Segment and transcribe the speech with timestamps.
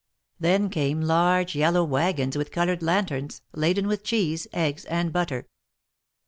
[0.39, 5.45] Then came large yellow wagons with colored lanterns, laden with cheese, eggs and butter.